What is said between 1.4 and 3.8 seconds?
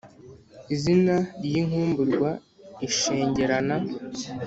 ry' inkumburwa ishengerana